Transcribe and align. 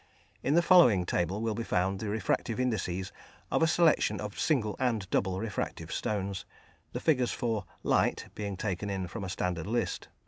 In 0.41 0.55
the 0.55 0.63
following 0.63 1.05
table 1.05 1.43
will 1.43 1.53
be 1.53 1.61
found 1.63 1.99
the 1.99 2.09
refractive 2.09 2.59
indexes 2.59 3.11
of 3.51 3.61
a 3.61 3.67
selection 3.67 4.19
of 4.19 4.39
single 4.39 4.75
and 4.79 5.07
double 5.11 5.39
refractive 5.39 5.91
stones, 5.93 6.43
the 6.91 6.99
figures 6.99 7.33
for 7.33 7.65
"Light" 7.83 8.29
being 8.33 8.57
taken 8.57 9.05
from 9.07 9.23
a 9.23 9.29
standard 9.29 9.67
list. 9.67 10.07